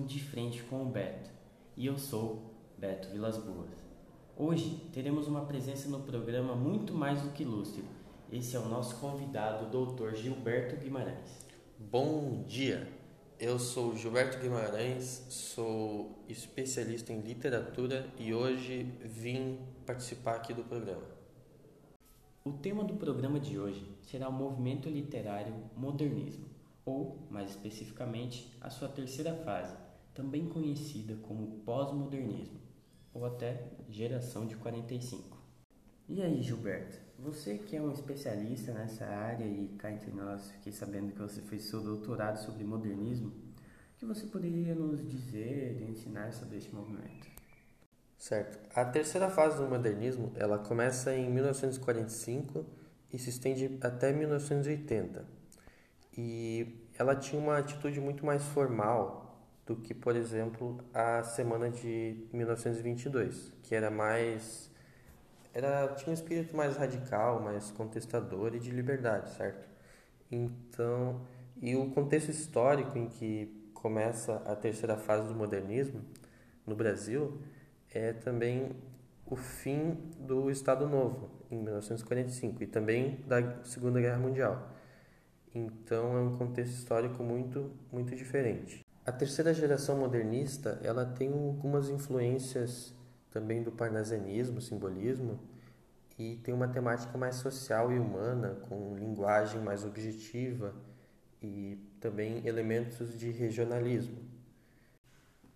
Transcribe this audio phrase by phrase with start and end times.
[0.00, 1.30] Estamos De Frente com o Beto
[1.76, 3.68] e eu sou Beto Vilas Boas.
[4.34, 7.84] Hoje teremos uma presença no programa muito mais do que ilustre.
[8.32, 10.14] Esse é o nosso convidado, o Dr.
[10.14, 11.44] Gilberto Guimarães.
[11.78, 12.88] Bom dia,
[13.38, 21.04] eu sou Gilberto Guimarães, sou especialista em literatura e hoje vim participar aqui do programa.
[22.42, 26.48] O tema do programa de hoje será o movimento literário modernismo
[26.86, 29.76] ou, mais especificamente, a sua terceira fase,
[30.14, 32.60] também conhecida como pós-modernismo,
[33.12, 35.38] ou até geração de 45.
[36.08, 40.72] E aí, Gilberto, você que é um especialista nessa área e cá entre nós, fiquei
[40.72, 45.90] sabendo que você fez seu doutorado sobre modernismo, o que você poderia nos dizer e
[45.90, 47.28] ensinar sobre este movimento?
[48.16, 48.58] Certo.
[48.74, 52.64] A terceira fase do modernismo, ela começa em 1945
[53.12, 55.40] e se estende até 1980
[56.16, 59.29] e ela tinha uma atitude muito mais formal
[59.70, 64.68] do que, por exemplo, a semana de 1922, que era mais
[65.54, 69.68] era tinha um espírito mais radical, mais contestador e de liberdade, certo?
[70.28, 71.20] Então,
[71.62, 76.00] e o contexto histórico em que começa a terceira fase do modernismo
[76.66, 77.40] no Brasil
[77.94, 78.72] é também
[79.24, 84.68] o fim do Estado Novo em 1945 e também da Segunda Guerra Mundial.
[85.54, 88.89] Então é um contexto histórico muito muito diferente.
[89.04, 92.94] A terceira geração modernista, ela tem algumas influências
[93.30, 95.40] também do parnasianismo, simbolismo,
[96.18, 100.74] e tem uma temática mais social e humana, com linguagem mais objetiva
[101.42, 104.18] e também elementos de regionalismo.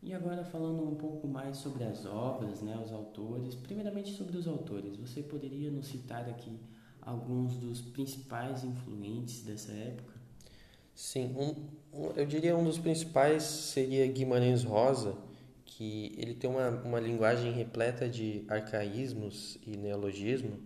[0.00, 4.46] E agora falando um pouco mais sobre as obras, né, os autores, primeiramente sobre os
[4.46, 6.60] autores, você poderia nos citar aqui
[7.00, 10.11] alguns dos principais influentes dessa época?
[10.94, 15.16] Sim, um, um, eu diria um dos principais seria Guimarães Rosa,
[15.64, 20.60] que ele tem uma, uma linguagem repleta de arcaísmos e neologismo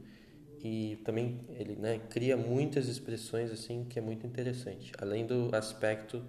[0.62, 6.24] e também ele né, cria muitas expressões assim que é muito interessante, além do aspecto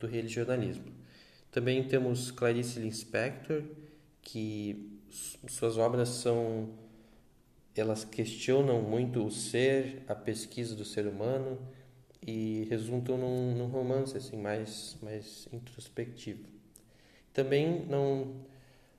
[0.00, 0.86] do religionalismo.
[1.50, 3.62] Também temos Clarice Lispector,
[4.22, 6.70] que suas obras são
[7.74, 11.58] elas questionam muito o ser, a pesquisa do ser humano
[12.26, 16.44] e resultam num, num romance assim mais mais introspectivo.
[17.32, 18.34] Também não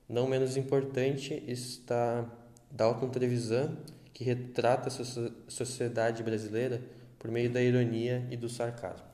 [0.08, 2.30] não menos importante está
[2.70, 3.76] Dalton Trevisan,
[4.12, 6.82] que retrata a sociedade brasileira
[7.18, 9.06] por meio da ironia e do sarcasmo.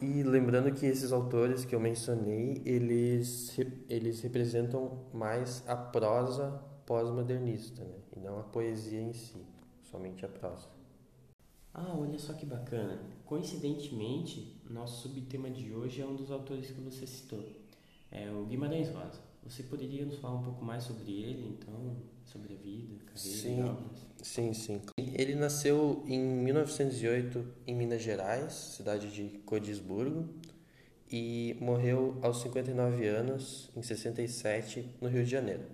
[0.00, 3.58] E lembrando que esses autores que eu mencionei, eles
[3.88, 7.96] eles representam mais a prosa pós-modernista, né?
[8.16, 9.44] e não a poesia em si,
[9.90, 10.77] somente a prosa.
[11.72, 12.98] Ah, olha só que bacana.
[13.24, 17.44] Coincidentemente, nosso subtema de hoje é um dos autores que você citou,
[18.10, 19.20] é o Guimarães Rosa.
[19.44, 23.58] Você poderia nos falar um pouco mais sobre ele, então, sobre a vida, carreira sim,
[23.58, 24.06] e obras?
[24.22, 24.82] Sim, sim.
[24.98, 30.28] Ele nasceu em 1908 em Minas Gerais, cidade de Codisburgo,
[31.10, 35.64] e morreu aos 59 anos, em 67, no Rio de Janeiro.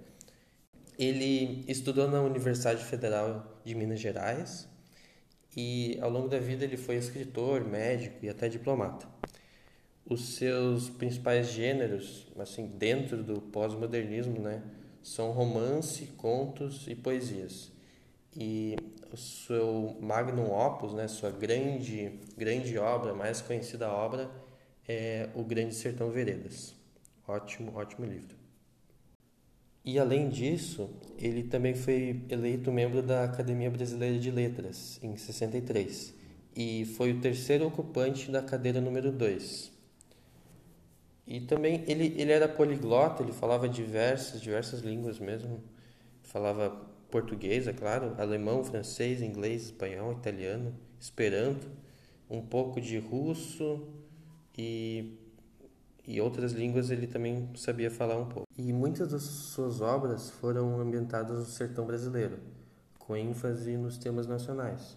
[0.97, 4.69] Ele estudou na Universidade Federal de Minas Gerais
[5.57, 9.07] e ao longo da vida ele foi escritor, médico e até diplomata.
[10.05, 14.63] Os seus principais gêneros, assim, dentro do pós-modernismo, né,
[15.03, 17.73] são romance, contos e poesias.
[18.37, 18.77] E
[19.13, 24.31] o seu magnum opus, né, sua grande, grande obra, mais conhecida obra,
[24.87, 26.75] é O Grande Sertão Veredas.
[27.27, 28.44] Ótimo, ótimo livro.
[29.85, 36.15] E além disso, ele também foi eleito membro da Academia Brasileira de Letras em 63
[36.57, 39.73] e foi o terceiro ocupante da cadeira número 2.
[41.27, 45.63] E também ele, ele era poliglota, ele falava diversas, diversas línguas mesmo.
[46.23, 46.71] Falava
[47.11, 51.69] português, é claro, alemão, francês, inglês, espanhol, italiano, esperanto,
[52.29, 53.87] um pouco de russo
[54.57, 55.19] e
[56.07, 58.47] e outras línguas ele também sabia falar um pouco.
[58.57, 62.39] E muitas das suas obras foram ambientadas no sertão brasileiro,
[62.99, 64.97] com ênfase nos temas nacionais,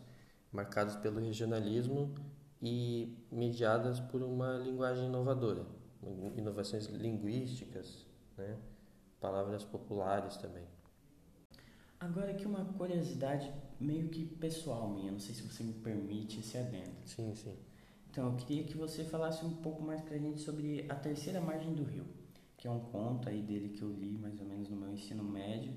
[0.52, 2.14] marcados pelo regionalismo
[2.62, 5.66] e mediadas por uma linguagem inovadora,
[6.36, 8.06] inovações linguísticas,
[8.38, 8.58] né?
[9.20, 10.64] palavras populares também.
[12.00, 16.58] Agora aqui uma curiosidade meio que pessoal minha, não sei se você me permite esse
[16.58, 16.96] adendo.
[17.06, 17.56] Sim, sim.
[18.18, 21.72] Então, eu queria que você falasse um pouco mais pra gente sobre A Terceira Margem
[21.76, 22.04] do Rio,
[22.58, 25.24] que é um conto aí dele que eu li mais ou menos no meu ensino
[25.24, 25.72] médio.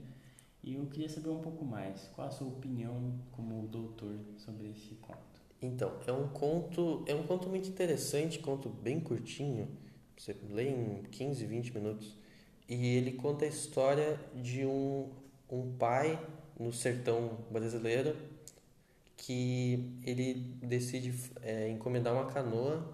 [0.65, 4.95] E eu queria saber um pouco mais, qual a sua opinião como doutor sobre esse
[4.95, 5.19] conto?
[5.61, 9.69] Então, é um conto, é um conto muito interessante, conto bem curtinho,
[10.17, 12.17] você lê em 15, 20 minutos.
[12.67, 15.11] E ele conta a história de um,
[15.51, 16.19] um pai
[16.59, 18.17] no sertão brasileiro
[19.21, 21.13] que ele decide
[21.43, 22.91] é, encomendar uma canoa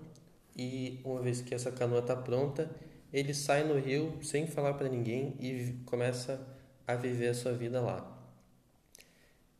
[0.56, 2.68] e uma vez que essa canoa está pronta,
[3.12, 6.44] ele sai no rio sem falar para ninguém e começa
[6.86, 8.12] a viver a sua vida lá.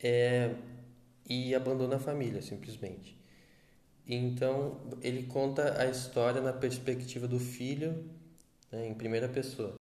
[0.02, 0.56] É,
[1.28, 3.16] e abandona a família, simplesmente.
[4.06, 8.04] Então, ele conta a história na perspectiva do filho,
[8.72, 9.74] né, em primeira pessoa.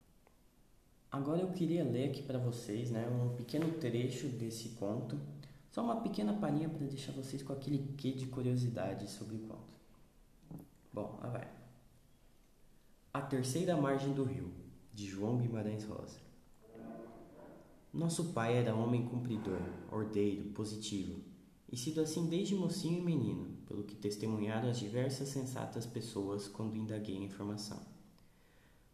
[1.11, 5.19] Agora eu queria ler aqui para vocês né, um pequeno trecho desse conto,
[5.75, 9.75] só uma pequena palhinha para deixar vocês com aquele quê de curiosidade sobre o conto.
[10.93, 11.49] Bom, lá vai.
[13.13, 14.53] A terceira margem do rio,
[14.93, 16.21] de João Guimarães Rosa.
[17.93, 19.61] Nosso pai era homem cumpridor,
[19.91, 21.21] ordeiro, positivo,
[21.69, 26.77] e sido assim desde mocinho e menino, pelo que testemunharam as diversas sensatas pessoas quando
[26.77, 27.81] indaguei a informação.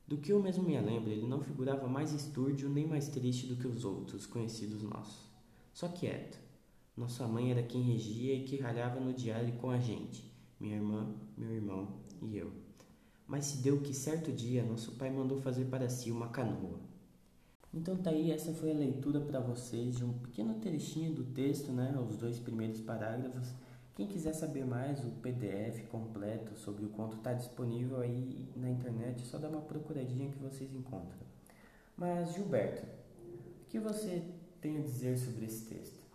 [0.08, 3.56] Do que eu mesmo me lembro, ele não figurava mais estúrdio nem mais triste do
[3.56, 5.28] que os outros conhecidos nossos.
[5.74, 6.48] Só quieto.
[7.00, 10.30] Nossa mãe era quem regia e que ralhava no diário com a gente,
[10.60, 12.52] minha irmã, meu irmão e eu.
[13.26, 16.78] Mas se deu que certo dia nosso pai mandou fazer para si uma canoa.
[17.72, 21.72] Então tá aí, essa foi a leitura para vocês de um pequeno trechinho do texto,
[21.72, 23.48] né, os dois primeiros parágrafos.
[23.94, 29.26] Quem quiser saber mais, o PDF completo sobre o conto está disponível aí na internet,
[29.26, 31.26] só dá uma procuradinha que vocês encontram.
[31.96, 34.22] Mas Gilberto, o que você
[34.60, 36.09] tem a dizer sobre esse texto?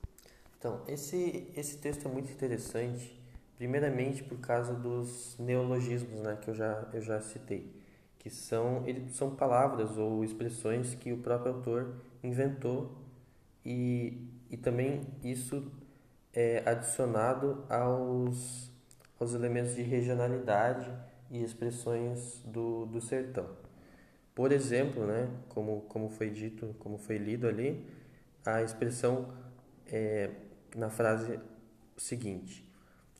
[0.65, 3.15] Então, esse, esse texto é muito interessante
[3.57, 7.73] Primeiramente por causa dos neologismos, né, que eu já, eu já citei,
[8.19, 12.91] que são, ele, são palavras ou expressões que o próprio autor inventou
[13.63, 15.71] e, e também isso
[16.33, 18.69] é adicionado aos,
[19.17, 20.91] aos elementos de regionalidade
[21.31, 23.47] e expressões do, do sertão.
[24.33, 27.85] Por exemplo, né, como, como foi dito, como foi lido ali,
[28.45, 29.33] a expressão
[29.87, 30.29] é,
[30.75, 31.39] na frase
[31.97, 32.67] seguinte: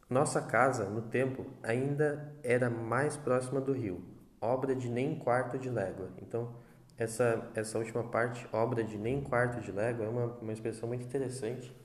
[0.10, 4.04] nossa casa, no tempo, ainda era mais próxima do rio,
[4.40, 6.12] obra de nem quarto de légua.
[6.22, 6.54] Então,
[6.98, 11.06] essa, essa última parte, obra de nem quarto de légua, é uma, uma expressão muito
[11.06, 11.76] interessante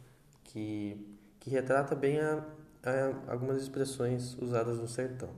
[0.44, 2.44] que, que retrata bem a,
[2.82, 5.30] a, algumas expressões usadas no sertão.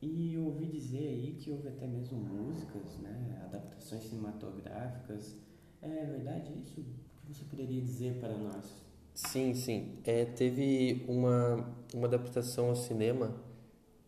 [0.00, 5.36] E eu ouvi dizer aí que houve até mesmo músicas, né, adaptações cinematográficas.
[5.82, 6.80] É verdade isso?
[6.80, 8.89] O que você poderia dizer para nós?
[9.28, 9.98] Sim, sim.
[10.04, 11.64] É, teve uma,
[11.94, 13.34] uma adaptação ao cinema.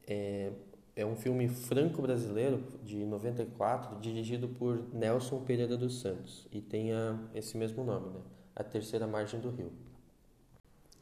[0.06, 0.50] É,
[0.96, 6.48] é um filme franco-brasileiro de 94, dirigido por Nelson Pereira dos Santos.
[6.50, 8.20] E tem a, esse mesmo nome, né?
[8.56, 9.70] A Terceira Margem do Rio.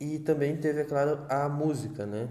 [0.01, 2.29] E também teve, é claro, a música, né?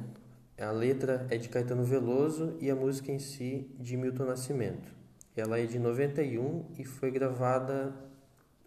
[0.60, 4.94] A letra é de Caetano Veloso e a música em si de Milton Nascimento.
[5.36, 7.96] Ela é de 91 e foi gravada,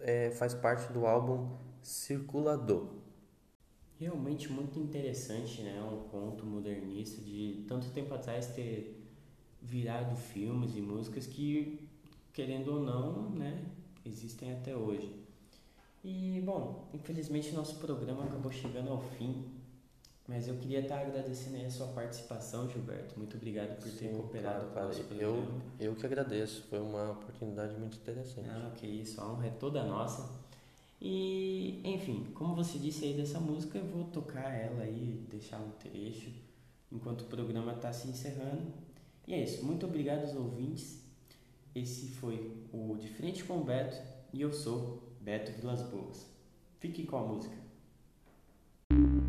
[0.00, 1.50] é, faz parte do álbum
[1.82, 3.01] circulador.
[4.02, 5.80] Realmente muito interessante, né?
[5.80, 9.00] Um conto modernista de tanto tempo atrás ter
[9.62, 11.88] virado filmes e músicas que,
[12.32, 13.64] querendo ou não, né,
[14.04, 15.08] existem até hoje.
[16.02, 19.44] E, bom, infelizmente nosso programa acabou chegando ao fim,
[20.26, 23.16] mas eu queria estar agradecendo a sua participação, Gilberto.
[23.16, 25.62] Muito obrigado por ter Sim, cooperado claro, com o programa.
[25.78, 28.48] Eu, eu que agradeço, foi uma oportunidade muito interessante.
[28.50, 30.42] Ah, que isso, a honra é toda nossa.
[31.04, 35.70] E, enfim, como você disse aí dessa música, eu vou tocar ela aí, deixar um
[35.72, 36.30] trecho,
[36.92, 38.72] enquanto o programa está se encerrando.
[39.26, 41.02] E é isso, muito obrigado aos ouvintes.
[41.74, 43.96] Esse foi o De Frente com o Beto
[44.32, 46.24] e eu sou Beto Vilas Boas.
[46.78, 47.56] Fique com a música.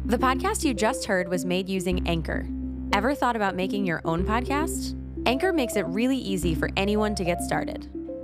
[0.05, 2.45] The podcast you just heard was made using Anchor.
[2.91, 4.95] Ever thought about making your own podcast?
[5.25, 7.89] Anchor makes it really easy for anyone to get started.